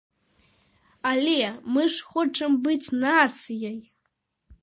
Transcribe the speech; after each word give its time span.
Але 1.09 1.35
мы 1.75 1.83
ж 1.95 2.07
хочам 2.13 2.51
быць 2.65 2.93
нацыяй! 3.05 3.79